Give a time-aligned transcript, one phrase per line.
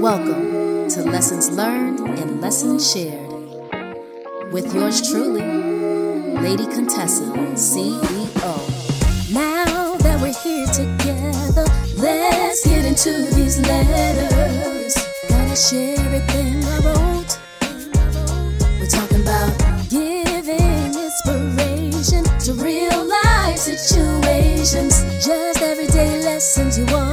[0.00, 3.28] Welcome to Lessons Learned and Lessons Shared
[4.50, 5.42] with yours truly,
[6.40, 8.54] Lady Contessa, CEO.
[9.30, 11.66] Now that we're here together,
[11.98, 14.94] let's get into these letters.
[15.28, 17.38] Gotta share everything I wrote.
[18.80, 19.52] We're talking about
[19.90, 27.09] giving inspiration to real life situations, just everyday lessons you wanna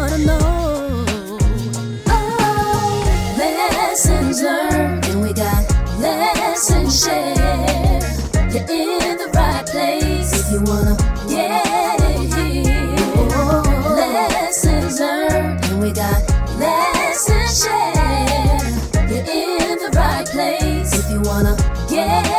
[21.38, 21.56] wanna
[21.88, 22.38] get it.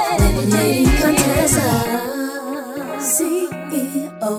[1.01, 1.69] Contessa,
[2.98, 4.33] CEO.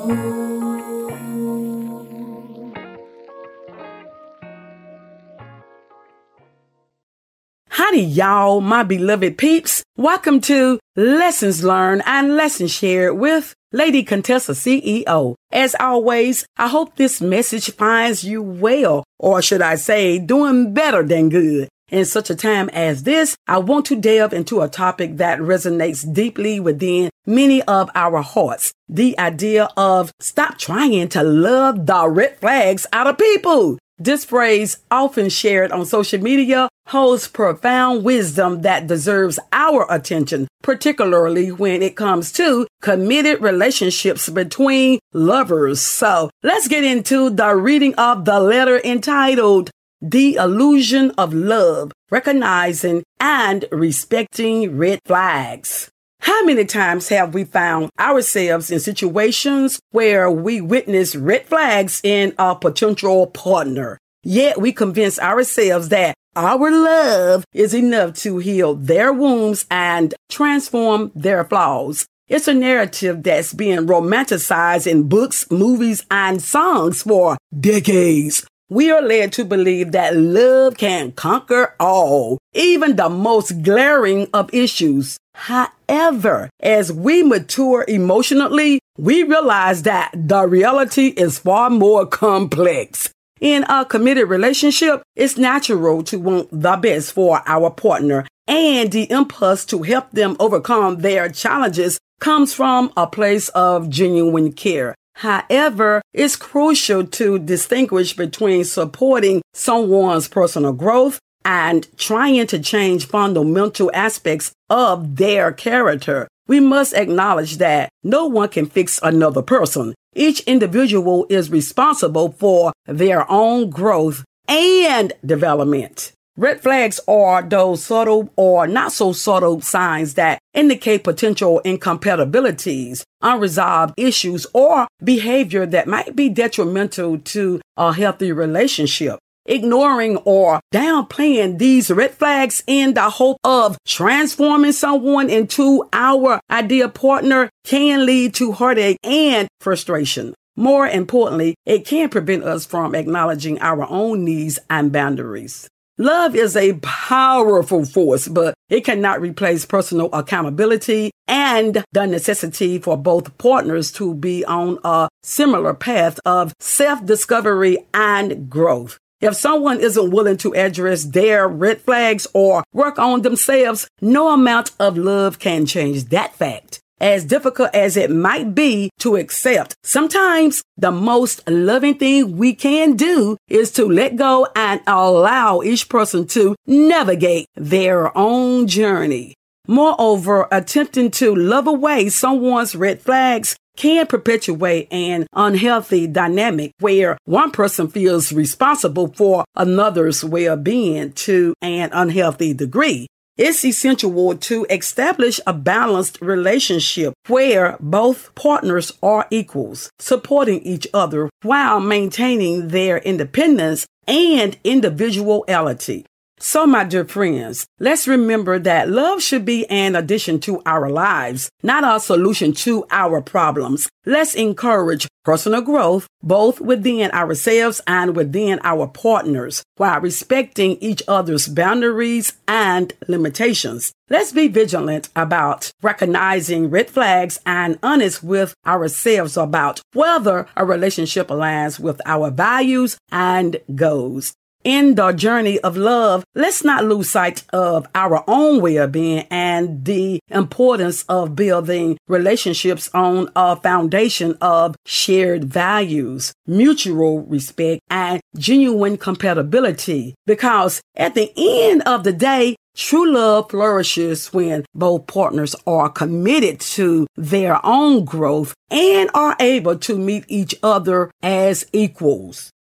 [7.69, 9.81] Howdy, y'all, my beloved peeps.
[9.95, 15.35] Welcome to Lessons Learned and Lessons Shared with Lady Contessa CEO.
[15.53, 21.03] As always, I hope this message finds you well, or should I say, doing better
[21.03, 21.69] than good.
[21.91, 26.11] In such a time as this, I want to delve into a topic that resonates
[26.11, 28.73] deeply within many of our hearts.
[28.87, 33.79] The idea of stop trying to love the red flags out of people.
[33.97, 41.51] This phrase, often shared on social media, holds profound wisdom that deserves our attention, particularly
[41.51, 45.81] when it comes to committed relationships between lovers.
[45.81, 49.69] So let's get into the reading of the letter entitled
[50.01, 55.91] The Illusion of Love, Recognizing and Respecting Red Flags.
[56.21, 62.33] How many times have we found ourselves in situations where we witness red flags in
[62.39, 63.97] a potential partner?
[64.23, 71.11] Yet we convince ourselves that our love is enough to heal their wounds and transform
[71.13, 72.05] their flaws.
[72.29, 78.45] It's a narrative that's being romanticized in books, movies, and songs for decades.
[78.71, 84.53] We are led to believe that love can conquer all, even the most glaring of
[84.53, 85.17] issues.
[85.33, 93.09] However, as we mature emotionally, we realize that the reality is far more complex.
[93.41, 99.09] In a committed relationship, it's natural to want the best for our partner, and the
[99.09, 104.93] impulse to help them overcome their challenges comes from a place of genuine care.
[105.19, 113.91] However, it's crucial to distinguish between supporting someone's personal growth and trying to change fundamental
[113.93, 116.29] aspects of their character.
[116.47, 119.93] We must acknowledge that no one can fix another person.
[120.15, 126.13] Each individual is responsible for their own growth and development.
[126.39, 133.93] Red flags are those subtle or not so subtle signs that indicate potential incompatibilities, unresolved
[133.97, 139.19] issues, or behavior that might be detrimental to a healthy relationship.
[139.47, 146.87] Ignoring or downplaying these red flags in the hope of transforming someone into our ideal
[146.87, 150.33] partner can lead to heartache and frustration.
[150.55, 155.67] More importantly, it can prevent us from acknowledging our own needs and boundaries.
[156.01, 162.95] Love is a powerful force, but it cannot replace personal accountability and the necessity for
[162.95, 168.97] both partners to be on a similar path of self discovery and growth.
[169.19, 174.71] If someone isn't willing to address their red flags or work on themselves, no amount
[174.79, 176.79] of love can change that fact.
[177.01, 182.97] As difficult as it might be to accept, sometimes the most loving thing we can
[182.97, 189.35] do is to let go and allow each person to navigate their own journey.
[189.65, 197.51] Moreover, attempting to love away someone's red flags can perpetuate an unhealthy dynamic where one
[197.51, 203.07] person feels responsible for another's well-being to an unhealthy degree.
[203.41, 211.29] It's essential to establish a balanced relationship where both partners are equals, supporting each other
[211.41, 216.05] while maintaining their independence and individuality.
[216.41, 221.49] So, my dear friends, let's remember that love should be an addition to our lives,
[221.63, 223.89] not a solution to our problems.
[224.05, 231.49] Let's encourage personal growth both within ourselves and within our partners while respecting each other's
[231.49, 233.91] boundaries and limitations.
[234.09, 241.27] Let's be vigilant about recognizing red flags and honest with ourselves about whether a relationship
[241.27, 244.33] aligns with our values and goals.
[244.63, 250.19] In the journey of love, let's not lose sight of our own well-being and the
[250.29, 260.15] importance of building relationships on a foundation of shared values, mutual respect, and genuine compatibility.
[260.25, 266.61] Because at the end of the day, True love flourishes when both partners are committed
[266.61, 272.51] to their own growth and are able to meet each other as equals.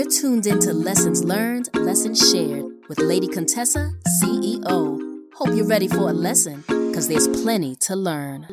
[0.00, 3.92] You're tuned into Lessons Learned, Lessons Shared with Lady Contessa,
[4.22, 4.98] CEO.
[5.34, 8.46] Hope you're ready for a lesson, because there's plenty to learn.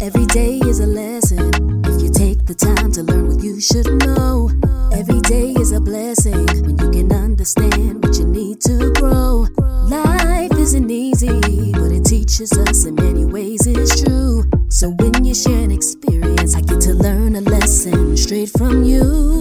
[0.00, 1.54] Every day is a lesson
[1.86, 4.50] if you take the time to learn what you should know.
[4.92, 9.46] Every day is a blessing when you can understand what you need to grow.
[9.86, 11.40] Life isn't easy,
[11.74, 14.42] but it teaches us in many ways, it's true.
[14.68, 19.37] So when you share an experience, I get to learn a lesson straight from you.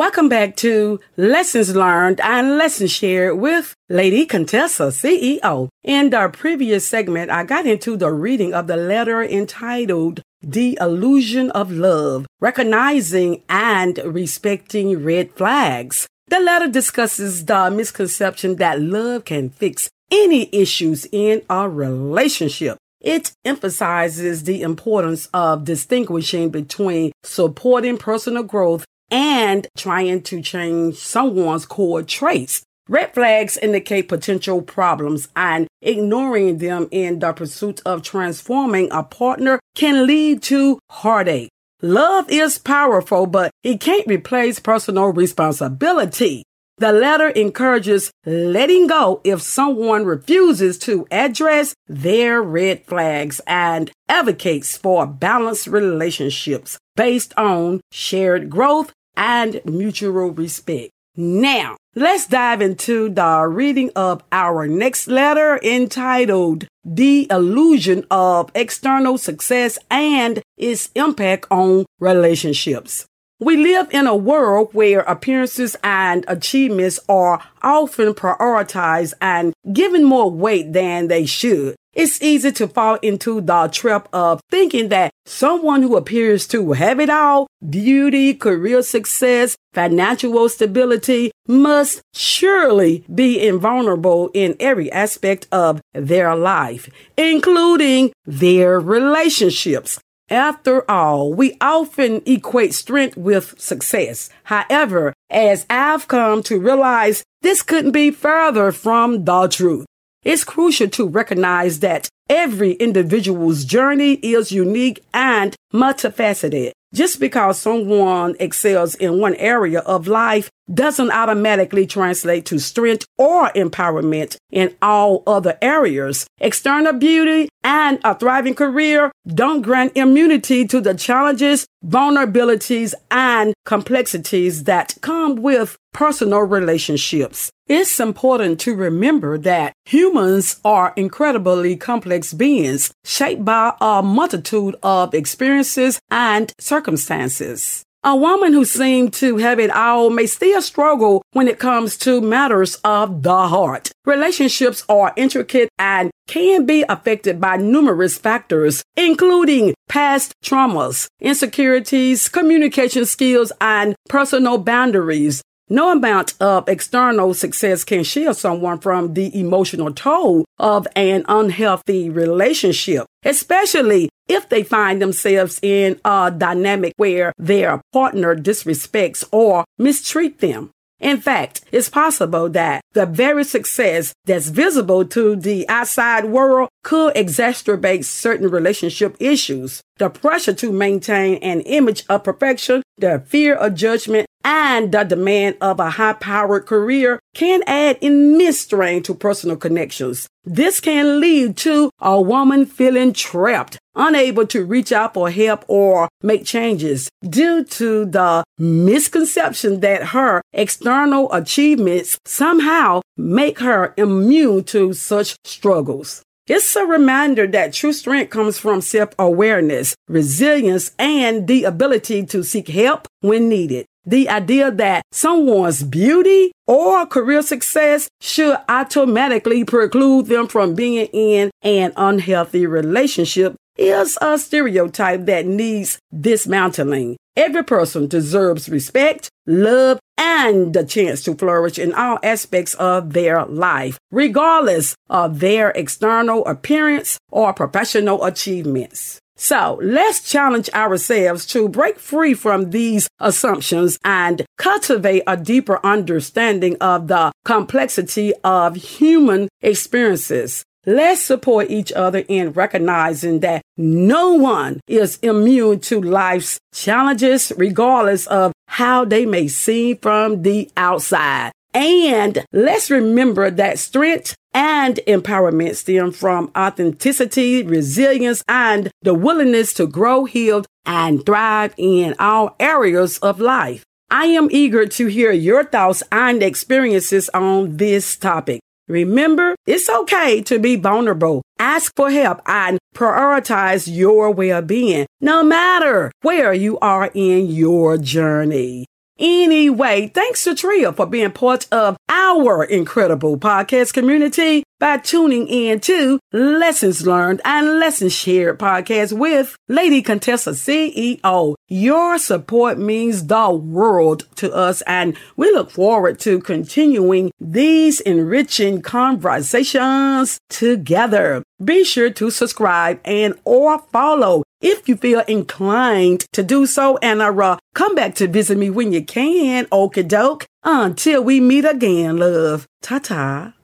[0.00, 5.68] Welcome back to Lessons Learned and Lessons Shared with Lady Contessa, CEO.
[5.84, 11.50] In our previous segment, I got into the reading of the letter entitled The Illusion
[11.50, 16.08] of Love, Recognizing and Respecting Red Flags.
[16.28, 22.78] The letter discusses the misconception that love can fix any issues in a relationship.
[23.02, 31.66] It emphasizes the importance of distinguishing between supporting personal growth and trying to change someone's
[31.66, 32.62] core traits.
[32.88, 39.60] Red flags indicate potential problems and ignoring them in the pursuit of transforming a partner
[39.76, 41.50] can lead to heartache.
[41.82, 46.42] Love is powerful, but it can't replace personal responsibility.
[46.78, 54.78] The letter encourages letting go if someone refuses to address their red flags and advocates
[54.78, 60.90] for balanced relationships based on shared growth and mutual respect.
[61.14, 69.18] Now, let's dive into the reading of our next letter entitled The Illusion of External
[69.18, 73.04] Success and Its Impact on Relationships.
[73.38, 80.30] We live in a world where appearances and achievements are often prioritized and given more
[80.30, 81.76] weight than they should.
[81.92, 87.00] It's easy to fall into the trap of thinking that someone who appears to have
[87.00, 95.80] it all, beauty, career success, financial stability, must surely be invulnerable in every aspect of
[95.92, 99.98] their life, including their relationships.
[100.30, 104.30] After all, we often equate strength with success.
[104.44, 109.86] However, as I've come to realize, this couldn't be further from the truth.
[110.22, 116.72] It's crucial to recognize that every individual's journey is unique and multifaceted.
[116.92, 123.48] Just because someone excels in one area of life doesn't automatically translate to strength or
[123.50, 126.26] empowerment in all other areas.
[126.38, 134.64] External beauty and a thriving career don't grant immunity to the challenges, vulnerabilities, and complexities
[134.64, 137.50] that come with personal relationships.
[137.66, 145.14] It's important to remember that humans are incredibly complex beings shaped by a multitude of
[145.14, 147.84] experiences and circumstances.
[148.02, 152.22] A woman who seemed to have it all may still struggle when it comes to
[152.22, 153.90] matters of the heart.
[154.06, 163.04] Relationships are intricate and can be affected by numerous factors, including past traumas, insecurities, communication
[163.04, 165.42] skills, and personal boundaries.
[165.68, 172.08] No amount of external success can shield someone from the emotional toll of an unhealthy
[172.08, 180.38] relationship, especially if they find themselves in a dynamic where their partner disrespects or mistreat
[180.38, 180.70] them.
[181.00, 187.14] In fact, it's possible that the very success that's visible to the outside world could
[187.14, 189.80] exacerbate certain relationship issues.
[189.96, 195.56] The pressure to maintain an image of perfection, the fear of judgment, and the demand
[195.60, 200.28] of a high powered career can add immense strain to personal connections.
[200.44, 206.08] This can lead to a woman feeling trapped, unable to reach out for help or
[206.22, 214.92] make changes due to the misconception that her external achievements somehow make her immune to
[214.94, 216.22] such struggles.
[216.46, 222.42] It's a reminder that true strength comes from self awareness, resilience, and the ability to
[222.42, 223.86] seek help when needed.
[224.06, 231.50] The idea that someone's beauty or career success should automatically preclude them from being in
[231.62, 237.16] an unhealthy relationship is a stereotype that needs dismantling.
[237.36, 243.44] Every person deserves respect, love, and the chance to flourish in all aspects of their
[243.46, 249.19] life, regardless of their external appearance or professional achievements.
[249.42, 256.76] So let's challenge ourselves to break free from these assumptions and cultivate a deeper understanding
[256.78, 260.62] of the complexity of human experiences.
[260.84, 268.26] Let's support each other in recognizing that no one is immune to life's challenges, regardless
[268.26, 271.52] of how they may seem from the outside.
[271.72, 279.86] And let's remember that strength and empowerment stem from authenticity, resilience, and the willingness to
[279.86, 283.84] grow, heal, and thrive in all areas of life.
[284.10, 288.60] I am eager to hear your thoughts and experiences on this topic.
[288.88, 291.42] Remember, it's okay to be vulnerable.
[291.60, 298.86] Ask for help and prioritize your well-being, no matter where you are in your journey.
[299.20, 305.78] Anyway, thanks to Tria for being part of our incredible podcast community by tuning in
[305.78, 311.54] to Lessons Learned and Lessons Shared podcast with Lady Contessa CEO.
[311.68, 318.80] Your support means the world to us and we look forward to continuing these enriching
[318.80, 321.42] conversations together.
[321.62, 327.20] Be sure to subscribe and or follow if you feel inclined to do so and
[327.20, 329.66] uh, come back to visit me when you can.
[329.66, 330.46] Okie doke.
[330.64, 332.66] Until we meet again, love.
[332.82, 333.54] Ta ta.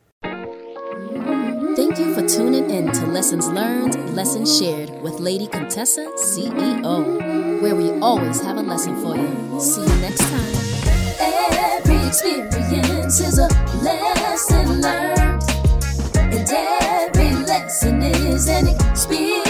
[1.77, 7.77] Thank you for tuning in to Lessons Learned, Lessons Shared with Lady Contessa CEO, where
[7.77, 9.61] we always have a lesson for you.
[9.61, 10.55] See you next time.
[11.21, 13.49] Every experience is a
[13.83, 15.43] lesson learned,
[16.17, 19.46] and every lesson is an experience